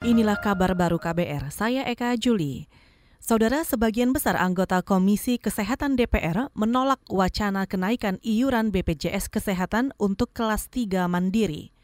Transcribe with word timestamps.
Inilah 0.00 0.40
kabar 0.40 0.72
baru 0.72 0.96
KBR, 0.96 1.52
saya 1.52 1.84
Eka 1.84 2.16
Juli. 2.16 2.72
Saudara, 3.20 3.68
sebagian 3.68 4.16
besar 4.16 4.32
anggota 4.32 4.80
Komisi 4.80 5.36
Kesehatan 5.36 5.92
DPR 5.92 6.48
menolak 6.56 7.04
wacana 7.12 7.68
kenaikan 7.68 8.16
iuran 8.24 8.72
BPJS 8.72 9.28
Kesehatan 9.28 9.92
untuk 10.00 10.32
kelas 10.32 10.72
3 10.72 11.04
mandiri. 11.04 11.76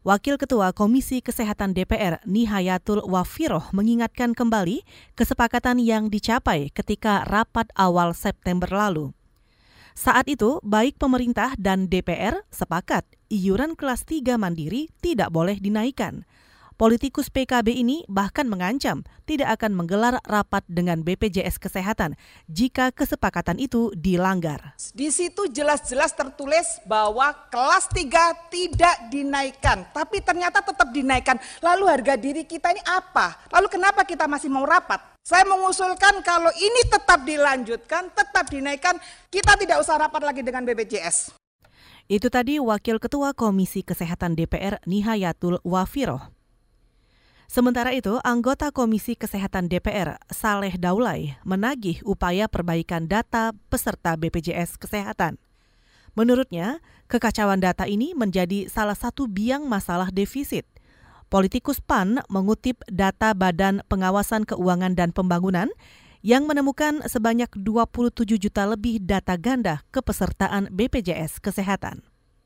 Wakil 0.00 0.40
Ketua 0.40 0.72
Komisi 0.72 1.20
Kesehatan 1.20 1.76
DPR 1.76 2.24
Nihayatul 2.24 3.04
Wafiroh 3.04 3.68
mengingatkan 3.76 4.32
kembali 4.32 4.80
kesepakatan 5.12 5.76
yang 5.76 6.08
dicapai 6.08 6.72
ketika 6.72 7.28
rapat 7.28 7.68
awal 7.76 8.16
September 8.16 8.72
lalu. 8.72 9.12
Saat 9.92 10.32
itu, 10.32 10.56
baik 10.64 10.96
pemerintah 10.96 11.52
dan 11.60 11.84
DPR 11.92 12.48
sepakat 12.48 13.04
iuran 13.28 13.76
kelas 13.76 14.08
3 14.08 14.40
mandiri 14.40 14.88
tidak 15.04 15.28
boleh 15.28 15.60
dinaikkan. 15.60 16.24
Politikus 16.80 17.28
PKB 17.28 17.76
ini 17.76 18.02
bahkan 18.08 18.48
mengancam 18.48 19.04
tidak 19.28 19.60
akan 19.60 19.76
menggelar 19.76 20.18
rapat 20.24 20.64
dengan 20.64 21.04
BPJS 21.04 21.60
Kesehatan 21.60 22.16
jika 22.48 22.88
kesepakatan 22.90 23.60
itu 23.60 23.92
dilanggar. 23.92 24.72
Di 24.96 25.12
situ 25.12 25.52
jelas-jelas 25.52 26.16
tertulis 26.16 26.80
bahwa 26.88 27.30
kelas 27.52 27.92
3 27.92 28.48
tidak 28.48 28.96
dinaikkan, 29.12 29.84
tapi 29.92 30.24
ternyata 30.24 30.64
tetap 30.64 30.88
dinaikkan. 30.90 31.36
Lalu 31.60 31.84
harga 31.88 32.14
diri 32.16 32.48
kita 32.48 32.72
ini 32.72 32.82
apa? 32.88 33.36
Lalu 33.52 33.68
kenapa 33.68 34.08
kita 34.08 34.24
masih 34.24 34.48
mau 34.48 34.64
rapat? 34.64 35.00
Saya 35.22 35.46
mengusulkan 35.46 36.18
kalau 36.26 36.50
ini 36.58 36.82
tetap 36.90 37.22
dilanjutkan, 37.22 38.10
tetap 38.10 38.50
dinaikkan, 38.50 38.98
kita 39.30 39.54
tidak 39.54 39.78
usah 39.78 39.94
rapat 40.00 40.18
lagi 40.26 40.42
dengan 40.42 40.66
BPJS. 40.66 41.30
Itu 42.10 42.26
tadi 42.26 42.58
Wakil 42.58 42.98
Ketua 42.98 43.30
Komisi 43.30 43.86
Kesehatan 43.86 44.34
DPR 44.34 44.82
Nihayatul 44.82 45.62
Wafiroh. 45.62 46.41
Sementara 47.52 47.92
itu, 47.92 48.16
anggota 48.24 48.72
Komisi 48.72 49.12
Kesehatan 49.12 49.68
DPR, 49.68 50.16
Saleh 50.32 50.72
Daulay, 50.80 51.36
menagih 51.44 52.00
upaya 52.00 52.48
perbaikan 52.48 53.04
data 53.04 53.52
peserta 53.68 54.16
BPJS 54.16 54.80
Kesehatan. 54.80 55.36
Menurutnya, 56.16 56.80
kekacauan 57.12 57.60
data 57.60 57.84
ini 57.84 58.16
menjadi 58.16 58.72
salah 58.72 58.96
satu 58.96 59.28
biang 59.28 59.68
masalah 59.68 60.08
defisit. 60.08 60.64
Politikus 61.28 61.76
PAN 61.84 62.24
mengutip 62.32 62.80
data 62.88 63.36
Badan 63.36 63.84
Pengawasan 63.84 64.48
Keuangan 64.48 64.96
dan 64.96 65.12
Pembangunan 65.12 65.68
yang 66.24 66.48
menemukan 66.48 67.04
sebanyak 67.04 67.52
27 67.52 68.48
juta 68.48 68.64
lebih 68.64 68.96
data 69.04 69.36
ganda 69.36 69.84
kepesertaan 69.92 70.72
BPJS 70.72 71.36
Kesehatan. 71.36 72.00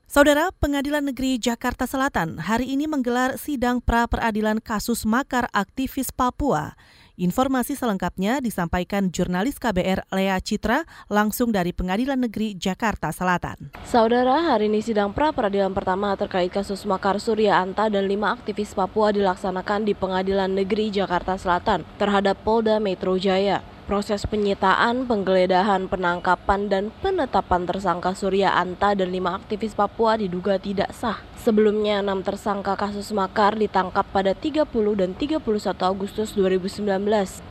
Saudara 0.07 0.55
Pengadilan 0.55 1.03
Negeri 1.03 1.35
Jakarta 1.35 1.83
Selatan 1.83 2.39
hari 2.39 2.71
ini 2.71 2.87
menggelar 2.87 3.43
sidang 3.43 3.83
pra 3.83 4.07
peradilan 4.07 4.63
kasus 4.63 5.03
makar 5.03 5.51
aktivis 5.51 6.15
Papua. 6.15 6.79
Informasi 7.19 7.75
selengkapnya 7.75 8.39
disampaikan 8.39 9.11
jurnalis 9.11 9.59
KBR 9.59 10.07
Lea 10.15 10.39
Citra 10.39 10.87
langsung 11.11 11.51
dari 11.51 11.75
Pengadilan 11.75 12.23
Negeri 12.23 12.55
Jakarta 12.55 13.11
Selatan. 13.11 13.75
Saudara, 13.83 14.47
hari 14.47 14.71
ini 14.71 14.79
sidang 14.79 15.11
pra 15.11 15.35
peradilan 15.35 15.75
pertama 15.75 16.15
terkait 16.15 16.55
kasus 16.55 16.87
makar 16.87 17.19
Surya 17.19 17.59
Anta 17.59 17.91
dan 17.91 18.07
lima 18.07 18.31
aktivis 18.31 18.79
Papua 18.79 19.11
dilaksanakan 19.11 19.91
di 19.91 19.99
Pengadilan 19.99 20.55
Negeri 20.55 20.95
Jakarta 20.95 21.35
Selatan 21.35 21.83
terhadap 21.99 22.39
Polda 22.47 22.79
Metro 22.79 23.19
Jaya. 23.19 23.59
Proses 23.87 24.27
penyitaan, 24.27 25.07
penggeledahan, 25.07 25.87
penangkapan, 25.87 26.67
dan 26.67 26.91
penetapan 27.07 27.71
tersangka 27.71 28.19
Surya 28.19 28.51
Anta 28.51 28.99
dan 28.99 29.15
lima 29.15 29.39
aktivis 29.39 29.79
Papua 29.79 30.19
diduga 30.19 30.59
tidak 30.59 30.91
sah. 30.91 31.23
Sebelumnya, 31.39 32.03
enam 32.03 32.27
tersangka 32.27 32.75
kasus 32.75 33.15
makar 33.15 33.55
ditangkap 33.55 34.03
pada 34.11 34.35
30 34.35 34.67
dan 34.99 35.15
31 35.15 35.39
Agustus 35.87 36.35
2019. 36.35 36.83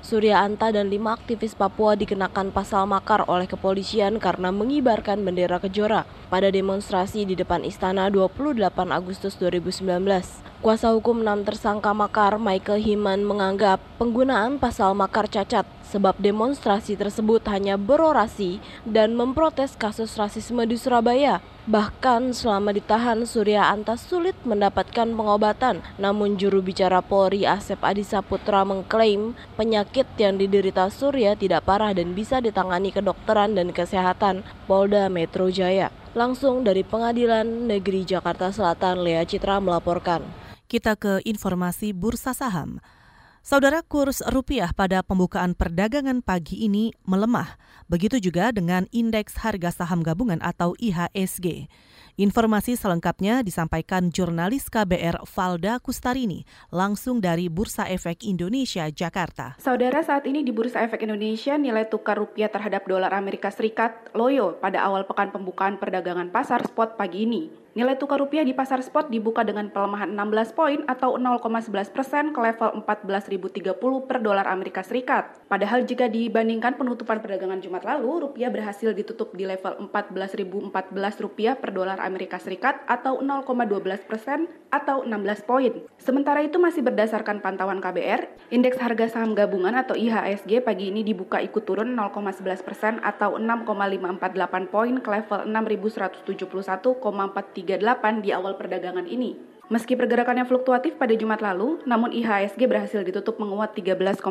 Surya 0.03 0.43
Anta 0.43 0.75
dan 0.75 0.91
lima 0.91 1.15
aktivis 1.15 1.55
Papua 1.55 1.95
dikenakan 1.95 2.51
pasal 2.51 2.83
makar 2.83 3.23
oleh 3.31 3.47
kepolisian 3.47 4.19
karena 4.19 4.51
mengibarkan 4.51 5.23
bendera 5.23 5.63
kejora 5.63 6.03
pada 6.27 6.49
demonstrasi 6.49 7.23
di 7.23 7.33
depan 7.37 7.61
istana 7.63 8.09
28 8.09 8.61
Agustus 8.89 9.37
2019. 9.37 10.45
Kuasa 10.65 10.89
hukum 10.97 11.21
enam 11.21 11.45
tersangka 11.45 11.93
makar 11.93 12.41
Michael 12.41 12.81
Himan 12.81 13.21
menganggap 13.21 13.77
penggunaan 14.01 14.57
pasal 14.57 14.97
makar 14.97 15.29
cacat 15.29 15.67
sebab 15.85 16.17
demonstrasi 16.17 16.97
tersebut 16.97 17.45
hanya 17.45 17.77
berorasi 17.77 18.57
dan 18.81 19.13
memprotes 19.13 19.77
kasus 19.77 20.17
rasisme 20.17 20.65
di 20.65 20.73
Surabaya. 20.73 21.45
Bahkan 21.65 22.33
selama 22.33 22.73
ditahan 22.73 23.25
Surya 23.25 23.73
Antas 23.73 24.05
sulit 24.05 24.37
mendapatkan 24.45 25.09
pengobatan. 25.09 25.81
Namun 25.97 26.37
juru 26.37 26.61
bicara 26.61 27.01
Polri 27.01 27.45
Asep 27.45 27.81
Adisa 27.81 28.21
Putra 28.21 28.61
mengklaim 28.61 29.33
penyakit 29.57 30.05
yang 30.21 30.37
diderita 30.37 30.89
Surya 30.93 31.33
tidak 31.33 31.65
parah 31.65 31.93
dan 31.93 32.13
bisa 32.13 32.37
ditangani 32.37 32.93
kedokteran 32.93 33.57
dan 33.57 33.73
kesehatan 33.73 34.45
Polda 34.69 35.09
Metro 35.09 35.49
Jaya. 35.49 35.89
Langsung 36.15 36.63
dari 36.63 36.87
Pengadilan 36.87 37.67
Negeri 37.67 38.07
Jakarta 38.07 38.47
Selatan, 38.47 39.03
Lea 39.03 39.27
Citra 39.27 39.59
melaporkan. 39.59 40.23
Kita 40.63 40.95
ke 40.95 41.19
informasi 41.27 41.91
bursa 41.91 42.31
saham. 42.31 42.79
Saudara 43.45 43.85
kurs 43.85 44.25
rupiah 44.33 44.73
pada 44.73 45.05
pembukaan 45.05 45.53
perdagangan 45.53 46.25
pagi 46.25 46.65
ini 46.65 46.89
melemah. 47.05 47.61
Begitu 47.85 48.17
juga 48.17 48.49
dengan 48.49 48.89
indeks 48.89 49.37
harga 49.37 49.69
saham 49.69 50.01
gabungan 50.01 50.41
atau 50.41 50.73
IHSG. 50.81 51.69
Informasi 52.17 52.73
selengkapnya 52.73 53.45
disampaikan 53.45 54.09
jurnalis 54.09 54.65
KBR 54.65 55.29
Valda 55.29 55.77
Kustarini 55.77 56.41
langsung 56.73 57.21
dari 57.21 57.45
Bursa 57.45 57.85
Efek 57.85 58.25
Indonesia 58.25 58.89
Jakarta. 58.89 59.61
Saudara 59.61 60.01
saat 60.01 60.25
ini 60.25 60.41
di 60.41 60.49
Bursa 60.49 60.81
Efek 60.81 61.05
Indonesia 61.05 61.53
nilai 61.53 61.85
tukar 61.85 62.17
rupiah 62.17 62.49
terhadap 62.49 62.89
dolar 62.89 63.13
Amerika 63.13 63.53
Serikat 63.53 64.09
loyo 64.17 64.57
pada 64.57 64.81
awal 64.81 65.05
pekan 65.05 65.29
pembukaan 65.29 65.77
perdagangan 65.77 66.33
pasar 66.33 66.65
spot 66.65 66.97
pagi 66.97 67.29
ini. 67.29 67.51
Nilai 67.75 67.99
tukar 67.99 68.23
rupiah 68.23 68.47
di 68.47 68.55
pasar 68.55 68.79
spot 68.79 69.11
dibuka 69.11 69.43
dengan 69.43 69.67
pelemahan 69.67 70.15
16 70.15 70.55
poin 70.55 70.79
atau 70.87 71.19
0,11 71.19 71.91
persen 71.91 72.31
ke 72.31 72.39
level 72.39 72.71
14.030 73.37 74.07
per 74.07 74.23
dolar 74.23 74.47
Amerika 74.47 74.81
Serikat. 74.81 75.35
Padahal 75.45 75.83
jika 75.83 76.07
dibandingkan 76.07 76.79
penutupan 76.79 77.21
perdagangan 77.21 77.61
Jumat 77.61 77.85
lalu, 77.85 78.29
rupiah 78.29 78.49
berhasil 78.49 78.95
ditutup 78.95 79.35
di 79.35 79.45
level 79.45 79.91
14.014 79.91 81.23
rupiah 81.23 81.53
per 81.59 81.75
dolar 81.75 81.99
Amerika 82.01 82.41
Serikat 82.41 82.81
atau 82.87 83.21
0,12 83.21 84.07
persen 84.07 84.47
atau 84.71 85.05
16 85.05 85.45
poin. 85.45 85.73
Sementara 85.99 86.41
itu 86.41 86.57
masih 86.57 86.81
berdasarkan 86.81 87.43
pantauan 87.43 87.83
KBR, 87.83 88.51
indeks 88.51 88.79
harga 88.79 89.19
saham 89.19 89.35
gabungan 89.35 89.75
atau 89.75 89.93
IHSG 89.93 90.63
pagi 90.63 90.89
ini 90.89 91.03
dibuka 91.03 91.43
ikut 91.43 91.67
turun 91.67 91.93
0,11 91.93 92.65
persen 92.65 92.97
atau 93.03 93.37
6,548 93.37 94.73
poin 94.73 94.95
ke 94.99 95.09
level 95.11 95.39
6.171,43 95.49 97.55
3,38 97.55 98.23
di 98.23 98.29
awal 98.35 98.59
perdagangan 98.59 99.07
ini. 99.07 99.54
Meski 99.65 99.97
pergerakannya 99.97 100.45
fluktuatif 100.45 100.93
pada 100.93 101.17
Jumat 101.17 101.41
lalu, 101.41 101.81
namun 101.89 102.13
IHSG 102.13 102.69
berhasil 102.69 103.01
ditutup 103.01 103.41
menguat 103.41 103.73
13,36 103.73 104.21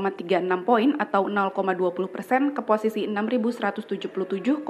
poin 0.63 0.95
atau 1.03 1.27
0,20 1.27 2.07
persen 2.07 2.55
ke 2.55 2.63
posisi 2.63 3.11
6.177,98. 3.11 4.63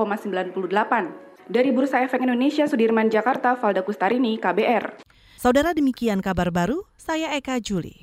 Dari 1.45 1.69
Bursa 1.69 2.01
Efek 2.01 2.25
Indonesia, 2.25 2.65
Sudirman 2.65 3.13
Jakarta, 3.13 3.61
Valda 3.61 3.85
Kustarini, 3.85 4.41
KBR. 4.41 5.05
Saudara 5.37 5.77
demikian 5.77 6.25
kabar 6.25 6.49
baru, 6.49 6.89
saya 6.97 7.37
Eka 7.37 7.61
Juli. 7.61 8.01